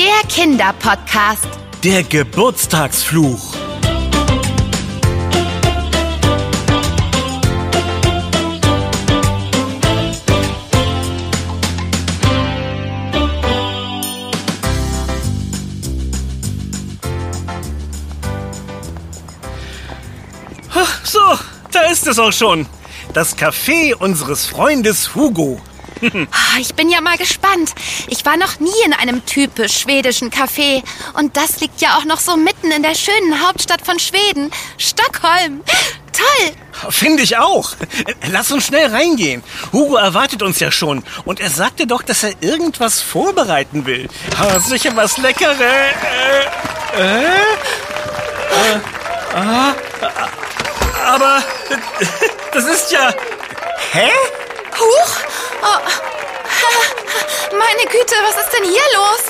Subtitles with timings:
[0.00, 1.46] Der Kinderpodcast.
[1.84, 3.54] Der Geburtstagsfluch.
[21.04, 21.20] So,
[21.72, 22.64] da ist es auch schon.
[23.12, 25.60] Das Café unseres Freundes Hugo.
[26.02, 27.72] Ah, Ich bin ja mal gespannt.
[28.08, 30.82] Ich war noch nie in einem typisch schwedischen Café.
[31.14, 35.62] Und das liegt ja auch noch so mitten in der schönen Hauptstadt von Schweden, Stockholm.
[36.12, 36.90] Toll!
[36.90, 37.72] Finde ich auch.
[38.30, 39.42] Lass uns schnell reingehen.
[39.72, 41.04] Hugo erwartet uns ja schon.
[41.24, 44.08] Und er sagte doch, dass er irgendwas vorbereiten will.
[44.38, 45.56] Ah, sicher was Leckeres.
[45.60, 47.34] Äh, äh,
[48.74, 48.80] äh,
[49.34, 49.74] ah,
[51.06, 51.38] aber
[51.70, 52.06] äh,
[52.52, 53.12] das ist ja...
[53.92, 54.08] Hä?
[54.78, 55.16] Huch!
[55.62, 55.78] Oh.
[57.56, 59.22] Meine Güte, was ist denn hier los?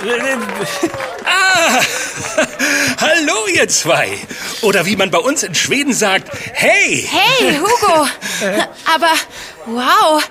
[1.30, 1.80] Ah,
[3.00, 4.16] hallo ihr zwei.
[4.62, 7.06] Oder wie man bei uns in Schweden sagt, hey.
[7.10, 8.08] Hey, Hugo!
[8.94, 9.10] Aber
[9.66, 10.22] wow,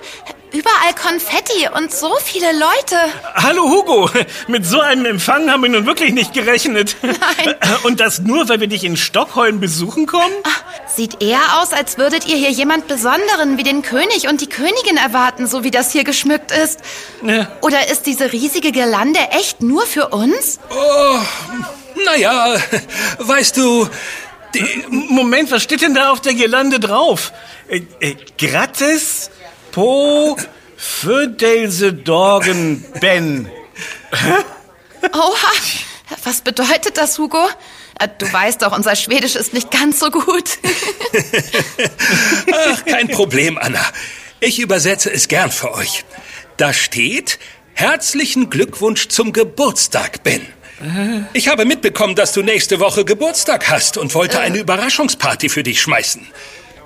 [0.52, 2.96] überall Konfetti und so viele Leute.
[3.34, 4.10] Hallo Hugo,
[4.48, 6.96] mit so einem Empfang haben wir nun wirklich nicht gerechnet.
[7.02, 7.54] Nein.
[7.84, 10.32] Und das nur, weil wir dich in Stockholm besuchen kommen?
[10.86, 14.96] Sieht eher aus, als würdet ihr hier jemand Besonderen wie den König und die Königin
[14.96, 16.80] erwarten, so wie das hier geschmückt ist.
[17.22, 17.48] Ja.
[17.60, 20.58] Oder ist diese riesige Girlande echt nur für uns?
[20.70, 21.18] Oh,
[22.04, 22.56] naja,
[23.18, 23.88] weißt du,
[24.54, 27.32] die, Moment, was steht denn da auf der Girlande drauf?
[27.68, 29.30] Äh, äh, gratis
[29.78, 30.36] po
[30.76, 33.48] födelse dagen Ben.
[35.12, 35.52] Oha,
[36.24, 37.46] was bedeutet das, Hugo?
[38.00, 40.58] Äh, Du weißt doch, unser Schwedisch ist nicht ganz so gut.
[42.52, 43.84] ach, kein Problem, Anna.
[44.40, 46.04] Ich übersetze es gern für euch.
[46.56, 47.38] Da steht,
[47.74, 50.44] herzlichen Glückwunsch zum Geburtstag, Ben.
[51.34, 55.80] Ich habe mitbekommen, dass du nächste Woche Geburtstag hast und wollte eine Überraschungsparty für dich
[55.80, 56.26] schmeißen.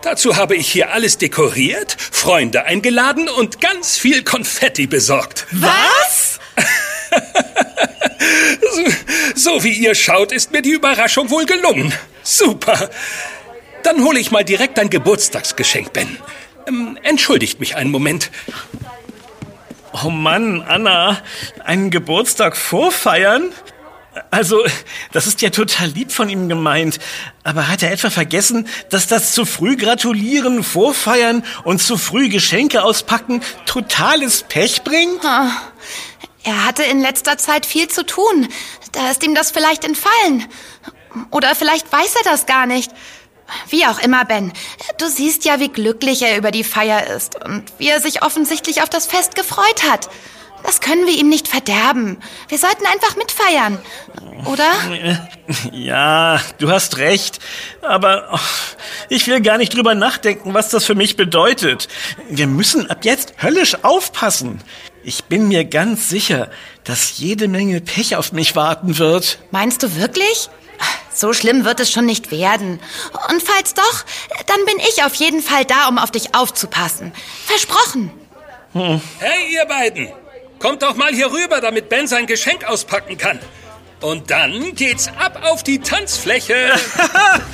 [0.03, 5.47] Dazu habe ich hier alles dekoriert, Freunde eingeladen und ganz viel Konfetti besorgt.
[5.53, 6.41] Was?
[9.35, 11.93] So wie ihr schaut, ist mir die Überraschung wohl gelungen.
[12.23, 12.91] Super.
[13.83, 16.17] Dann hole ich mal direkt ein Geburtstagsgeschenk, Ben.
[16.69, 18.31] Ähm, entschuldigt mich einen Moment.
[20.05, 21.21] Oh Mann, Anna,
[21.65, 23.53] einen Geburtstag vorfeiern?
[24.31, 24.65] Also,
[25.13, 26.99] das ist ja total lieb von ihm gemeint.
[27.45, 32.83] Aber hat er etwa vergessen, dass das zu früh gratulieren, vorfeiern und zu früh Geschenke
[32.83, 35.25] auspacken totales Pech bringt?
[36.45, 38.49] Er hatte in letzter Zeit viel zu tun.
[38.93, 40.47] Da ist ihm das vielleicht entfallen.
[41.31, 42.91] Oder vielleicht weiß er das gar nicht.
[43.69, 44.53] Wie auch immer, Ben.
[44.99, 48.83] Du siehst ja, wie glücklich er über die Feier ist und wie er sich offensichtlich
[48.83, 50.09] auf das Fest gefreut hat.
[50.65, 52.19] Das können wir ihm nicht verderben.
[52.49, 53.79] Wir sollten einfach mitfeiern.
[54.47, 54.71] Oder?
[55.73, 57.39] Ja, du hast recht.
[57.83, 58.39] Aber oh,
[59.09, 61.89] ich will gar nicht drüber nachdenken, was das für mich bedeutet.
[62.31, 64.63] Wir müssen ab jetzt höllisch aufpassen.
[65.03, 66.49] Ich bin mir ganz sicher,
[66.85, 69.39] dass jede Menge Pech auf mich warten wird.
[69.51, 70.49] Meinst du wirklich?
[71.13, 72.81] So schlimm wird es schon nicht werden.
[73.31, 74.05] Und falls doch,
[74.47, 77.13] dann bin ich auf jeden Fall da, um auf dich aufzupassen.
[77.47, 78.11] Versprochen.
[78.73, 80.22] Hey, ihr beiden!
[80.63, 83.41] Kommt doch mal hier rüber, damit Ben sein Geschenk auspacken kann.
[84.01, 86.55] Und dann geht's ab auf die Tanzfläche.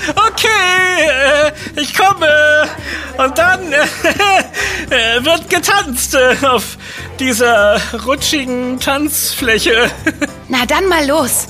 [0.08, 2.68] Okay, äh, ich komme.
[3.16, 6.78] Und dann äh, wird getanzt äh, auf
[7.18, 9.90] dieser rutschigen Tanzfläche.
[10.48, 11.48] Na dann mal los.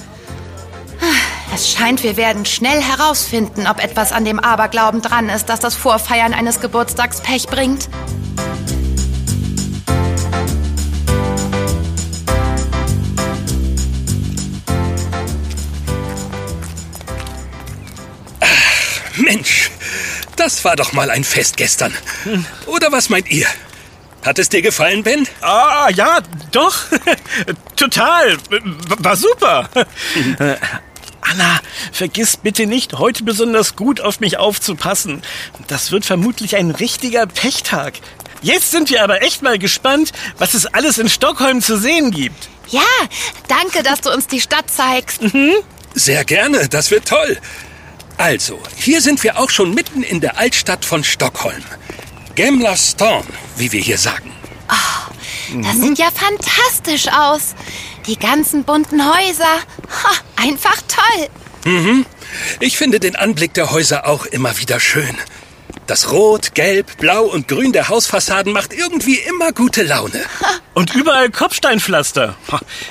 [1.55, 5.75] Es scheint, wir werden schnell herausfinden, ob etwas an dem Aberglauben dran ist, dass das
[5.75, 7.89] Vorfeiern eines Geburtstags Pech bringt.
[20.49, 21.93] Das war doch mal ein Fest gestern.
[22.65, 23.47] Oder was meint ihr?
[24.25, 25.29] Hat es dir gefallen, Ben?
[25.43, 26.21] Ah, ja,
[26.53, 26.75] doch.
[27.77, 28.35] Total.
[28.99, 29.69] War super.
[31.21, 31.61] Anna,
[31.93, 35.21] vergiss bitte nicht, heute besonders gut auf mich aufzupassen.
[35.67, 38.01] Das wird vermutlich ein richtiger Pechtag.
[38.41, 42.49] Jetzt sind wir aber echt mal gespannt, was es alles in Stockholm zu sehen gibt.
[42.69, 42.81] Ja,
[43.49, 45.21] danke, dass du uns die Stadt zeigst.
[45.93, 47.39] Sehr gerne, das wird toll.
[48.19, 51.63] Also, hier sind wir auch schon mitten in der Altstadt von Stockholm.
[52.35, 53.25] Gamla Stan,
[53.57, 54.33] wie wir hier sagen.
[55.63, 57.55] Das sieht ja fantastisch aus.
[58.07, 59.45] Die ganzen bunten Häuser.
[59.45, 61.29] Ha, einfach toll.
[62.61, 65.17] Ich finde den Anblick der Häuser auch immer wieder schön.
[65.89, 70.21] Das Rot, Gelb, Blau und Grün der Hausfassaden macht irgendwie immer gute Laune.
[70.75, 72.37] Und überall Kopfsteinpflaster.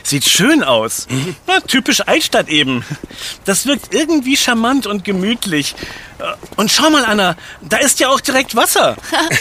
[0.01, 1.07] Sieht schön aus.
[1.45, 2.83] Na, typisch Altstadt eben.
[3.45, 5.75] Das wirkt irgendwie charmant und gemütlich.
[6.17, 6.23] Äh,
[6.55, 8.97] Und schau mal, Anna, da ist ja auch direkt Wasser.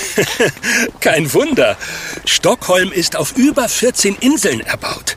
[1.01, 1.77] Kein Wunder.
[2.27, 5.17] Stockholm ist auf über 14 Inseln erbaut.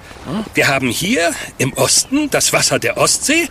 [0.54, 3.50] Wir haben hier im Osten das Wasser der Ostsee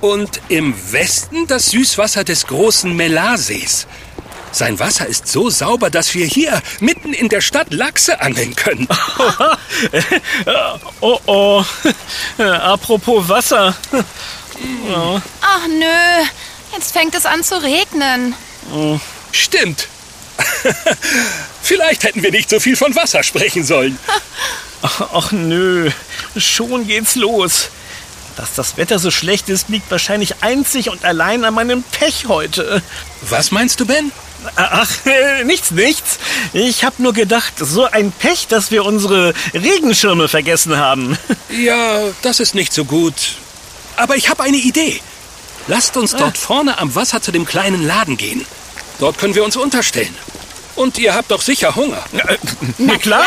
[0.00, 3.86] und im Westen das Süßwasser des großen Melarsees.
[4.54, 8.88] Sein Wasser ist so sauber, dass wir hier mitten in der Stadt Lachse angeln können.
[11.00, 11.64] Oh oh.
[12.38, 13.74] Äh, Apropos Wasser.
[15.42, 16.24] Ach nö,
[16.72, 18.34] jetzt fängt es an zu regnen.
[19.32, 19.88] Stimmt.
[21.62, 23.98] Vielleicht hätten wir nicht so viel von Wasser sprechen sollen.
[24.82, 25.90] Ach nö,
[26.36, 27.70] schon geht's los.
[28.36, 32.82] Dass das Wetter so schlecht ist, liegt wahrscheinlich einzig und allein an meinem Pech heute.
[33.22, 34.12] Was meinst du, Ben?
[34.56, 36.18] Ach, äh, nichts, nichts.
[36.52, 41.18] Ich hab nur gedacht, so ein Pech, dass wir unsere Regenschirme vergessen haben.
[41.50, 43.14] Ja, das ist nicht so gut.
[43.96, 45.00] Aber ich habe eine Idee.
[45.68, 48.44] Lasst uns dort vorne am Wasser zu dem kleinen Laden gehen.
[48.98, 50.14] Dort können wir uns unterstellen.
[50.74, 52.04] Und ihr habt doch sicher Hunger.
[52.12, 52.36] Äh,
[52.78, 53.24] Na klar.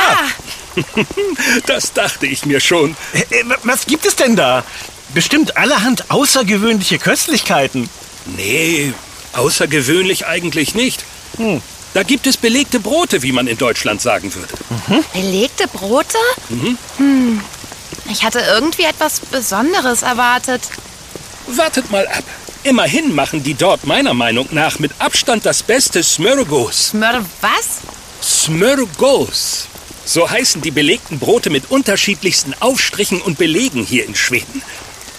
[1.66, 2.96] Das dachte ich mir schon.
[3.14, 4.64] Äh, äh, Was gibt es denn da?
[5.14, 7.90] Bestimmt allerhand außergewöhnliche Köstlichkeiten.
[8.36, 8.94] Nee,
[9.38, 11.04] außergewöhnlich eigentlich nicht.
[11.94, 14.54] Da gibt es belegte Brote, wie man in Deutschland sagen würde.
[15.14, 16.18] Belegte Brote?
[16.50, 17.42] Hm.
[18.10, 20.62] Ich hatte irgendwie etwas Besonderes erwartet.
[21.48, 22.24] Wartet mal ab.
[22.64, 26.94] Immerhin machen die dort meiner Meinung nach mit Abstand das beste Smörgås.
[26.94, 27.82] Mörder, was?
[28.22, 29.68] Smörgås.
[30.06, 34.62] So heißen die belegten Brote mit unterschiedlichsten Aufstrichen und Belegen hier in Schweden.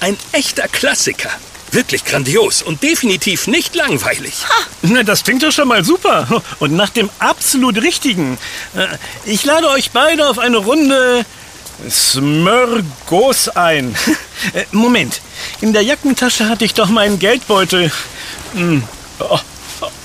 [0.01, 1.31] Ein echter Klassiker.
[1.73, 4.35] Wirklich grandios und definitiv nicht langweilig.
[4.83, 6.43] Na, das klingt doch schon mal super.
[6.61, 8.39] Und nach dem absolut richtigen.
[8.75, 8.87] Äh,
[9.25, 11.25] Ich lade euch beide auf eine Runde
[11.89, 13.95] Smörgås ein.
[14.55, 15.21] Äh, Moment,
[15.61, 17.91] in der Jackentasche hatte ich doch meinen Geldbeutel.
[18.55, 18.85] Hm.
[19.19, 19.39] Oh,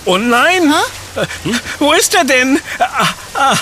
[0.05, 0.73] oh nein!
[1.15, 1.27] Äh,
[1.77, 2.59] Wo ist er denn?
[2.79, 3.55] Ah, ah,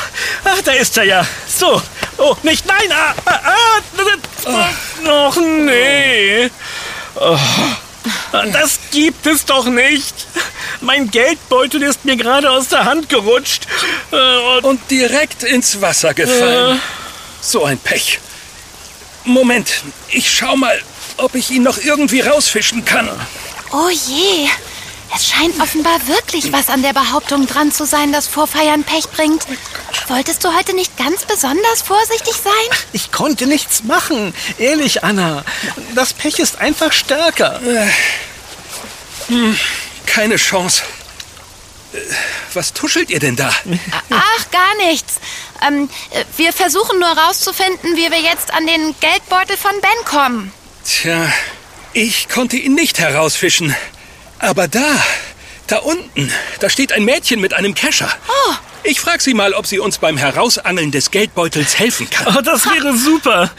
[0.46, 1.28] ach, da ist er ja.
[1.46, 1.82] So.
[2.18, 2.90] Oh, nicht, nein!
[2.90, 3.40] Ah, ah,
[4.46, 4.70] ah,
[5.10, 6.50] Ach, nee.
[7.16, 7.38] Oh,
[8.32, 10.28] das gibt es doch nicht.
[10.82, 13.68] Mein Geldbeutel ist mir gerade aus der Hand gerutscht.
[14.12, 16.82] Äh, und Und direkt ins Wasser gefallen.
[17.42, 18.20] So ein Pech.
[19.24, 20.82] Moment, ich schau mal,
[21.18, 23.10] ob ich ihn noch irgendwie rausfischen kann.
[23.72, 24.48] Oh je.
[25.14, 29.46] Es scheint offenbar wirklich was an der Behauptung dran zu sein, dass Vorfeiern Pech bringt.
[30.08, 32.78] Wolltest du heute nicht ganz besonders vorsichtig sein?
[32.94, 34.34] ich konnte nichts machen.
[34.58, 35.44] Ehrlich, Anna.
[35.96, 37.60] Das Pech ist einfach stärker.
[40.06, 40.84] Keine Chance.
[41.94, 41.98] Äh,
[42.54, 43.50] Was tuschelt ihr denn da?
[44.10, 45.16] Ach, gar nichts.
[45.66, 50.54] Ähm, äh, wir versuchen nur rauszufinden, wie wir jetzt an den Geldbeutel von Ben kommen.
[50.86, 51.32] Tja,
[51.94, 53.76] ich konnte ihn nicht herausfischen.
[54.40, 55.02] Aber da,
[55.68, 58.10] da unten, da steht ein Mädchen mit einem Kescher.
[58.28, 58.54] Oh.
[58.84, 62.36] Ich frag sie mal, ob sie uns beim Herausangeln des Geldbeutels helfen kann.
[62.38, 63.52] Oh, das wäre super.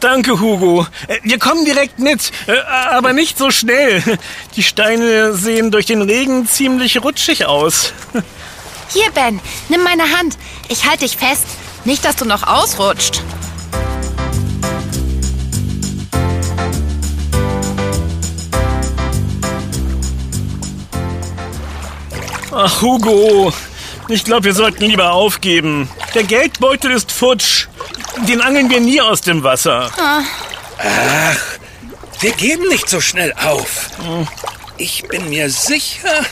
[0.00, 0.86] Danke, Hugo.
[1.06, 2.58] Äh, Wir kommen direkt mit, äh,
[2.90, 4.02] aber nicht so schnell.
[4.56, 7.92] Die Steine sehen durch den Regen ziemlich rutschig aus.
[8.88, 10.36] Hier, Ben, nimm meine Hand.
[10.68, 11.46] Ich halte dich fest.
[11.84, 13.22] Nicht, dass du noch ausrutscht.
[22.52, 23.52] Ach, Hugo.
[24.08, 25.88] Ich glaube, wir sollten lieber aufgeben.
[26.14, 27.66] Der Geldbeutel ist futsch.
[28.28, 29.90] Den angeln wir nie aus dem Wasser.
[32.20, 33.90] Wir geben nicht so schnell auf.
[34.76, 36.24] Ich bin mir sicher,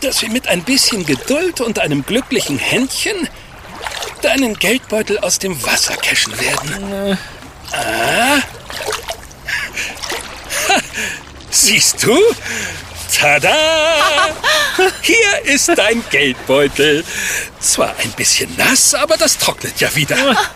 [0.00, 3.28] dass wir mit ein bisschen Geduld und einem glücklichen Händchen
[4.22, 7.18] deinen Geldbeutel aus dem Wasser cashen werden.
[7.72, 7.76] Ah.
[7.76, 8.40] Ha,
[11.50, 12.18] Siehst du?
[13.14, 13.54] Tada!
[15.02, 17.04] Hier ist dein Geldbeutel.
[17.60, 20.16] Zwar ein bisschen nass, aber das trocknet ja wieder.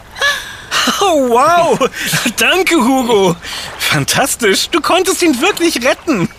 [1.00, 1.78] Oh, wow.
[2.38, 3.36] Danke, Hugo.
[3.78, 4.70] Fantastisch.
[4.70, 6.30] Du konntest ihn wirklich retten.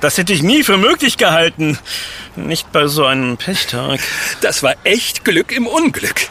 [0.00, 1.78] Das hätte ich nie für möglich gehalten.
[2.34, 4.00] Nicht bei so einem Pechtag.
[4.40, 6.26] Das war echt Glück im Unglück.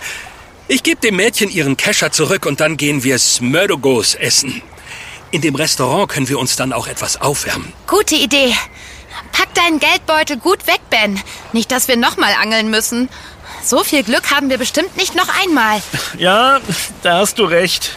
[0.68, 4.62] Ich gebe dem Mädchen ihren Kescher zurück und dann gehen wir Smörgås essen.
[5.32, 7.72] In dem Restaurant können wir uns dann auch etwas aufwärmen.
[7.88, 8.54] Gute Idee.
[9.32, 11.20] Pack deinen Geldbeutel gut weg, Ben.
[11.54, 13.10] Nicht, dass wir nochmal angeln müssen.
[13.64, 15.82] So viel Glück haben wir bestimmt nicht noch einmal.
[16.18, 16.60] Ja,
[17.04, 17.96] da hast du recht.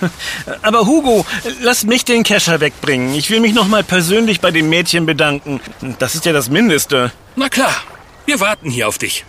[0.63, 1.25] Aber Hugo,
[1.61, 3.15] lass mich den Kescher wegbringen.
[3.15, 5.61] Ich will mich noch mal persönlich bei dem Mädchen bedanken.
[5.99, 7.13] Das ist ja das Mindeste.
[7.37, 7.75] Na klar.
[8.27, 9.25] Wir warten hier auf dich.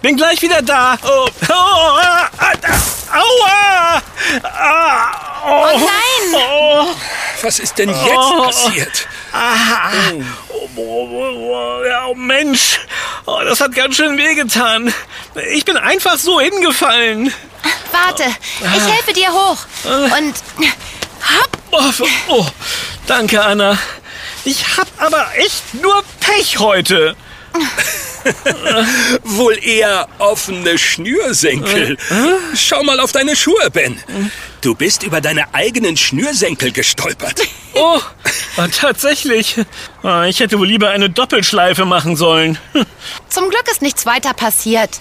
[0.00, 0.96] Bin gleich wieder da.
[1.02, 4.02] Oh, oh, ah, ah, aua!
[4.42, 6.42] Ah, oh, oh nein!
[6.42, 6.86] Oh.
[7.42, 9.08] Was ist denn jetzt oh, passiert?
[9.32, 9.90] Ah,
[10.48, 12.80] oh, oh, Mensch,
[13.26, 14.92] oh, das hat ganz schön wehgetan.
[15.52, 17.32] Ich bin einfach so hingefallen.
[17.92, 18.24] Warte,
[18.60, 19.58] ich helfe dir hoch.
[19.84, 20.34] Und
[21.22, 21.58] hopp.
[21.70, 22.46] Oh, oh,
[23.06, 23.78] danke, Anna.
[24.44, 27.14] Ich hab aber echt nur Pech heute.
[29.24, 31.96] Wohl eher offene Schnürsenkel.
[32.54, 33.98] Schau mal auf deine Schuhe, Ben.
[34.60, 37.40] Du bist über deine eigenen Schnürsenkel gestolpert.
[37.74, 38.00] Oh,
[38.78, 39.56] tatsächlich.
[40.02, 42.58] Ah, ich hätte wohl lieber eine Doppelschleife machen sollen.
[43.28, 45.00] Zum Glück ist nichts weiter passiert.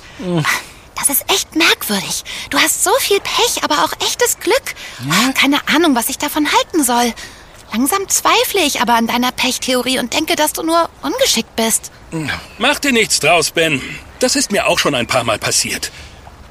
[0.95, 2.23] Das ist echt merkwürdig.
[2.49, 4.75] Du hast so viel Pech, aber auch echtes Glück.
[5.33, 7.13] Keine Ahnung, was ich davon halten soll.
[7.71, 11.91] Langsam zweifle ich aber an deiner Pechtheorie und denke, dass du nur ungeschickt bist.
[12.57, 13.81] Mach dir nichts draus, Ben.
[14.19, 15.91] Das ist mir auch schon ein paar Mal passiert.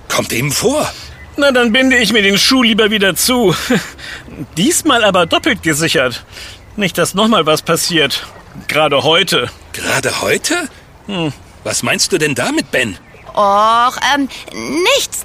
[0.08, 0.90] Kommt eben vor.
[1.36, 3.54] Na, dann binde ich mir den Schuh lieber wieder zu.
[4.56, 6.24] Diesmal aber doppelt gesichert.
[6.76, 8.26] Nicht, dass nochmal was passiert.
[8.66, 9.50] Gerade heute.
[9.72, 10.68] Gerade heute?
[11.06, 11.32] Hm.
[11.64, 12.98] Was meinst du denn damit, Ben?
[13.38, 15.24] Och, ähm, nichts.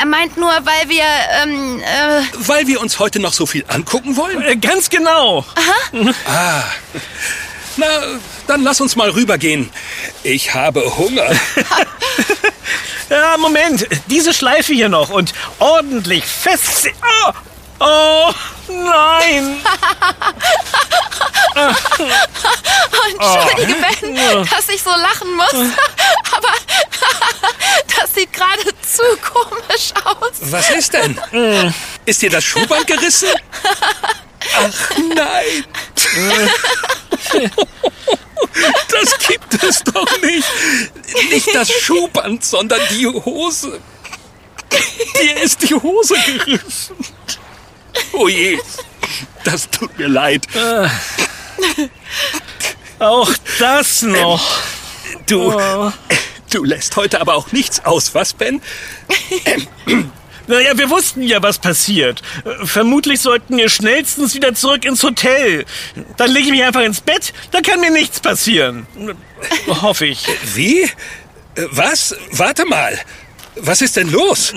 [0.00, 1.04] Er meint nur, weil wir,
[1.40, 2.22] ähm, äh...
[2.48, 4.42] Weil wir uns heute noch so viel angucken wollen?
[4.42, 5.44] Äh, ganz genau.
[5.54, 6.12] Aha.
[6.26, 6.64] Ah.
[7.76, 7.86] Na,
[8.48, 9.70] dann lass uns mal rübergehen.
[10.24, 11.30] Ich habe Hunger.
[13.08, 13.86] ja, Moment.
[14.08, 16.88] Diese Schleife hier noch und ordentlich fest.
[17.26, 17.32] Oh,
[17.78, 18.32] oh
[18.68, 19.60] nein.
[23.18, 24.14] Entschuldige, Ben,
[24.48, 25.52] dass ich so lachen muss.
[26.32, 26.48] Aber
[28.00, 30.32] das sieht geradezu komisch aus.
[30.40, 31.18] Was ist denn?
[32.06, 33.28] Ist dir das Schuhband gerissen?
[34.56, 35.64] Ach nein.
[38.90, 40.48] Das gibt es doch nicht.
[41.30, 43.80] Nicht das Schuhband, sondern die Hose.
[45.20, 46.96] Dir ist die Hose gerissen.
[48.12, 48.58] Oh je,
[49.44, 50.46] das tut mir leid.
[52.98, 54.42] Auch das noch.
[55.26, 55.52] Du,
[56.50, 58.60] du lässt heute aber auch nichts aus, was, Ben?
[60.48, 62.20] Naja, wir wussten ja, was passiert.
[62.64, 65.64] Vermutlich sollten wir schnellstens wieder zurück ins Hotel.
[66.16, 68.86] Dann lege ich mich einfach ins Bett, dann kann mir nichts passieren.
[69.68, 70.26] Hoffe ich.
[70.54, 70.90] Wie?
[71.70, 72.16] Was?
[72.32, 72.98] Warte mal.
[73.56, 74.52] Was ist denn los?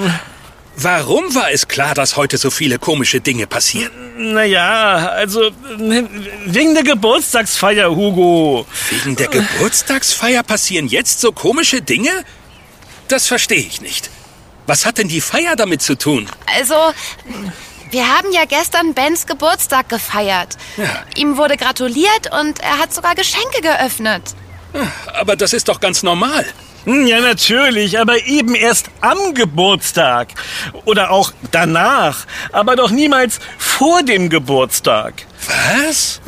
[0.77, 3.91] Warum war es klar, dass heute so viele komische Dinge passieren?
[4.17, 8.65] Naja, also wegen der Geburtstagsfeier, Hugo.
[8.89, 12.11] Wegen der Geburtstagsfeier passieren jetzt so komische Dinge?
[13.07, 14.09] Das verstehe ich nicht.
[14.67, 16.27] Was hat denn die Feier damit zu tun?
[16.57, 16.75] Also,
[17.91, 20.57] wir haben ja gestern Bens Geburtstag gefeiert.
[20.75, 21.05] Ja.
[21.15, 24.23] Ihm wurde gratuliert und er hat sogar Geschenke geöffnet.
[25.13, 26.45] Aber das ist doch ganz normal.
[26.85, 30.29] Hm, ja, natürlich, aber eben erst am Geburtstag.
[30.85, 32.25] Oder auch danach.
[32.51, 35.25] Aber doch niemals vor dem Geburtstag.
[35.47, 36.21] Was?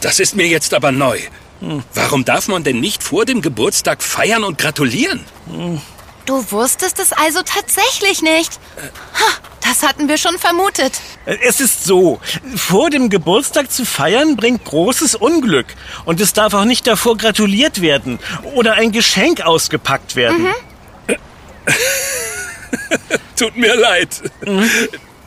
[0.00, 1.18] Das ist mir jetzt aber neu.
[1.94, 5.24] Warum darf man denn nicht vor dem Geburtstag feiern und gratulieren?
[6.26, 8.58] Du wusstest es also tatsächlich nicht.
[9.78, 11.02] Das hatten wir schon vermutet.
[11.26, 12.18] Es ist so,
[12.56, 15.66] vor dem Geburtstag zu feiern bringt großes Unglück.
[16.06, 18.18] Und es darf auch nicht davor gratuliert werden
[18.54, 20.44] oder ein Geschenk ausgepackt werden.
[20.44, 21.16] Mhm.
[23.36, 24.08] Tut mir leid.
[24.46, 24.70] Mhm.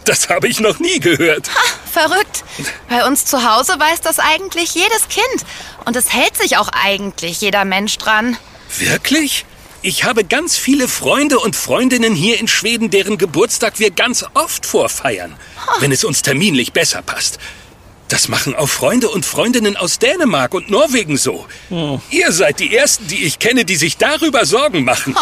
[0.05, 1.47] Das habe ich noch nie gehört.
[1.53, 2.43] Ha, verrückt.
[2.89, 5.45] Bei uns zu Hause weiß das eigentlich jedes Kind.
[5.85, 8.35] Und es hält sich auch eigentlich jeder Mensch dran.
[8.79, 9.45] Wirklich?
[9.81, 14.65] Ich habe ganz viele Freunde und Freundinnen hier in Schweden, deren Geburtstag wir ganz oft
[14.65, 15.35] vorfeiern,
[15.79, 17.39] wenn es uns terminlich besser passt.
[18.09, 21.45] Das machen auch Freunde und Freundinnen aus Dänemark und Norwegen so.
[21.69, 22.01] Hm.
[22.09, 25.15] Ihr seid die Ersten, die ich kenne, die sich darüber Sorgen machen.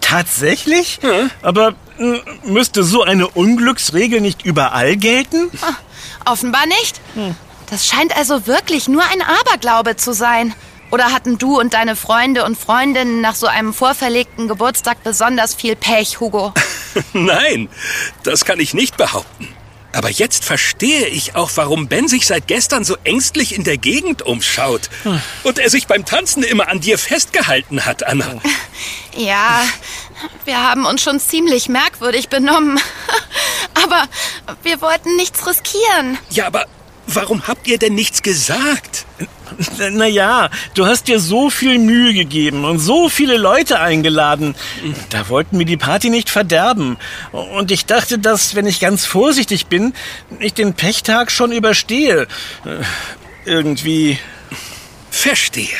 [0.00, 1.00] Tatsächlich?
[1.02, 1.30] Hm?
[1.42, 5.50] Aber hm, müsste so eine Unglücksregel nicht überall gelten?
[6.24, 7.00] Offenbar nicht.
[7.14, 7.34] Hm.
[7.68, 10.54] Das scheint also wirklich nur ein Aberglaube zu sein.
[10.96, 15.76] Oder hatten du und deine Freunde und Freundinnen nach so einem vorverlegten Geburtstag besonders viel
[15.76, 16.54] Pech, Hugo?
[17.12, 17.68] Nein,
[18.22, 19.46] das kann ich nicht behaupten.
[19.92, 24.22] Aber jetzt verstehe ich auch, warum Ben sich seit gestern so ängstlich in der Gegend
[24.22, 24.88] umschaut.
[25.42, 28.40] Und er sich beim Tanzen immer an dir festgehalten hat, Anna.
[29.18, 29.64] Ja,
[30.44, 32.78] wir haben uns schon ziemlich merkwürdig benommen.
[33.84, 34.04] Aber
[34.62, 36.18] wir wollten nichts riskieren.
[36.30, 36.66] Ja, aber
[37.16, 39.06] warum habt ihr denn nichts gesagt?
[39.78, 44.54] Naja, du hast dir so viel Mühe gegeben und so viele Leute eingeladen.
[45.08, 46.98] Da wollten wir die Party nicht verderben.
[47.32, 49.94] Und ich dachte, dass, wenn ich ganz vorsichtig bin,
[50.40, 52.26] ich den Pechtag schon überstehe.
[52.64, 52.82] Äh,
[53.44, 54.18] irgendwie.
[55.10, 55.78] Verstehe.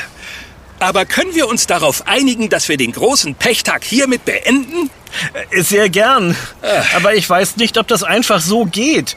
[0.79, 4.91] Aber können wir uns darauf einigen, dass wir den großen Pechtag hiermit beenden?
[5.51, 6.37] Äh, Sehr gern.
[6.95, 9.17] Aber ich weiß nicht, ob das einfach so geht.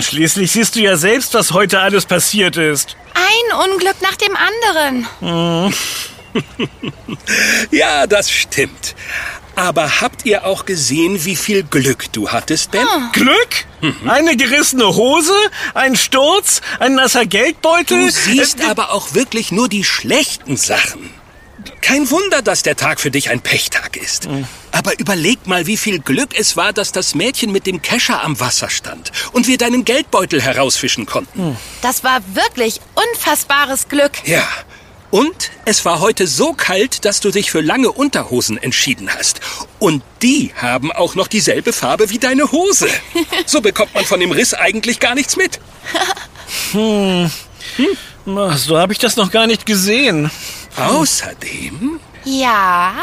[0.00, 2.96] Schließlich siehst du ja selbst, was heute alles passiert ist.
[3.14, 5.74] Ein Unglück nach dem anderen.
[7.72, 8.94] Ja, das stimmt.
[9.60, 12.86] Aber habt ihr auch gesehen, wie viel Glück du hattest, Ben?
[13.12, 13.66] Glück?
[14.08, 15.34] Eine gerissene Hose?
[15.74, 16.62] Ein Sturz?
[16.78, 18.06] Ein nasser Geldbeutel?
[18.06, 21.10] Du siehst Äh, aber auch wirklich nur die schlechten Sachen.
[21.82, 24.28] Kein Wunder, dass der Tag für dich ein Pechtag ist.
[24.72, 28.40] Aber überleg mal, wie viel Glück es war, dass das Mädchen mit dem Kescher am
[28.40, 31.58] Wasser stand und wir deinen Geldbeutel herausfischen konnten.
[31.82, 34.12] Das war wirklich unfassbares Glück.
[34.26, 34.42] Ja.
[35.10, 39.40] Und es war heute so kalt, dass du dich für lange Unterhosen entschieden hast.
[39.78, 42.88] Und die haben auch noch dieselbe Farbe wie deine Hose.
[43.46, 45.58] So bekommt man von dem Riss eigentlich gar nichts mit.
[48.24, 50.30] Na, So habe ich das noch gar nicht gesehen.
[50.76, 52.94] Außerdem Ja.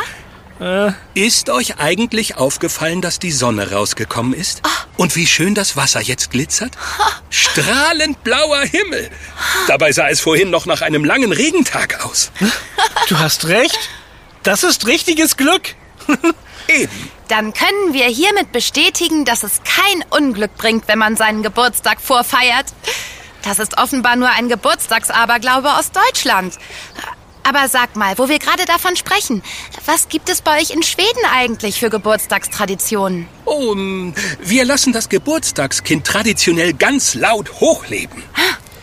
[1.13, 4.61] Ist euch eigentlich aufgefallen, dass die Sonne rausgekommen ist?
[4.95, 6.71] Und wie schön das Wasser jetzt glitzert?
[7.29, 9.09] Strahlend blauer Himmel.
[9.67, 12.31] Dabei sah es vorhin noch nach einem langen Regentag aus.
[13.07, 13.77] Du hast recht.
[14.43, 15.75] Das ist richtiges Glück.
[16.67, 17.11] Eben.
[17.27, 22.65] Dann können wir hiermit bestätigen, dass es kein Unglück bringt, wenn man seinen Geburtstag vorfeiert.
[23.43, 26.57] Das ist offenbar nur ein Geburtstagsaberglaube aus Deutschland.
[27.47, 29.41] Aber sag mal, wo wir gerade davon sprechen,
[29.85, 33.25] was gibt es bei euch in Schweden eigentlich für Geburtstagstraditionen?
[33.45, 33.73] Oh,
[34.41, 38.21] wir lassen das Geburtstagskind traditionell ganz laut hochleben.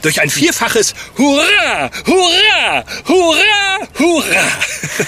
[0.00, 4.48] Durch ein vierfaches Hurra, Hurra, Hurra, Hurra.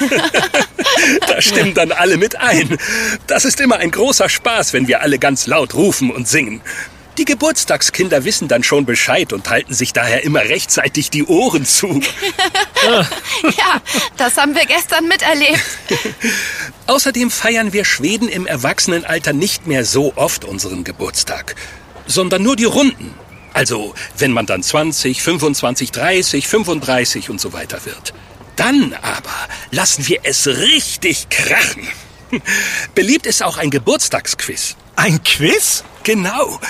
[1.27, 2.77] da stimmen dann alle mit ein.
[3.27, 6.61] Das ist immer ein großer Spaß, wenn wir alle ganz laut rufen und singen.
[7.19, 12.01] Die Geburtstagskinder wissen dann schon Bescheid und halten sich daher immer rechtzeitig die Ohren zu.
[13.43, 13.81] Ja,
[14.17, 15.61] das haben wir gestern miterlebt.
[16.87, 21.57] Außerdem feiern wir Schweden im Erwachsenenalter nicht mehr so oft unseren Geburtstag,
[22.07, 23.13] sondern nur die Runden.
[23.53, 28.15] Also, wenn man dann 20, 25, 30, 35 und so weiter wird.
[28.55, 29.35] Dann aber
[29.71, 31.89] lassen wir es richtig krachen.
[32.95, 34.77] Beliebt ist auch ein Geburtstagsquiz.
[34.95, 35.85] Ein Quiz?
[36.05, 36.61] Genau.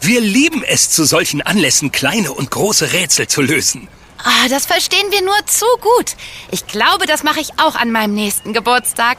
[0.00, 3.88] Wir lieben es, zu solchen Anlässen kleine und große Rätsel zu lösen.
[4.22, 6.16] Ah, das verstehen wir nur zu gut.
[6.50, 9.18] Ich glaube, das mache ich auch an meinem nächsten Geburtstag.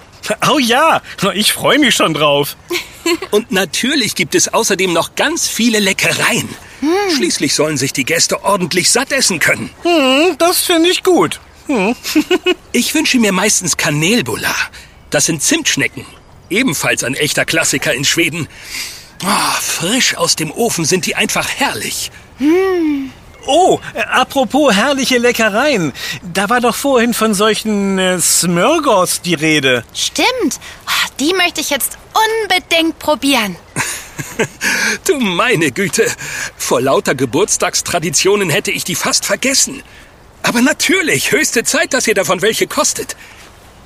[0.51, 1.01] Oh ja,
[1.33, 2.55] ich freue mich schon drauf.
[3.31, 6.49] Und natürlich gibt es außerdem noch ganz viele Leckereien.
[7.15, 9.69] Schließlich sollen sich die Gäste ordentlich satt essen können.
[9.83, 11.39] Hm, das finde ich gut.
[12.73, 14.55] Ich wünsche mir meistens Kanelbullar.
[15.09, 16.05] Das sind Zimtschnecken.
[16.49, 18.47] Ebenfalls ein echter Klassiker in Schweden.
[19.23, 22.11] Ah, frisch aus dem Ofen sind die einfach herrlich.
[23.45, 25.93] Oh, äh, apropos herrliche Leckereien.
[26.33, 29.83] Da war doch vorhin von solchen äh, Smörgås die Rede.
[29.93, 30.59] Stimmt.
[30.85, 33.55] Ah, Die möchte ich jetzt unbedingt probieren.
[35.05, 36.09] Du meine Güte,
[36.57, 39.83] vor lauter Geburtstagstraditionen hätte ich die fast vergessen.
[40.41, 43.15] Aber natürlich, höchste Zeit, dass ihr davon welche kostet.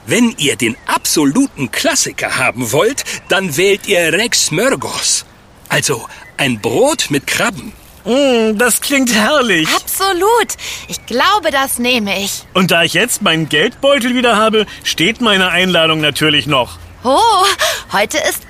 [0.08, 5.26] Wenn ihr den absoluten Klassiker haben wollt, dann wählt ihr Rex Smörgås.
[5.68, 7.74] Also ein Brot mit Krabben.
[8.04, 9.68] Mm, das klingt herrlich.
[9.76, 10.54] Absolut.
[10.88, 12.44] Ich glaube, das nehme ich.
[12.54, 16.78] Und da ich jetzt meinen Geldbeutel wieder habe, steht meine Einladung natürlich noch.
[17.04, 17.46] Oh,
[17.92, 18.44] heute ist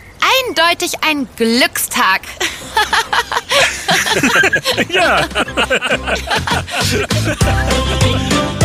[0.48, 2.22] eindeutig ein Glückstag.
[4.90, 5.28] Ja.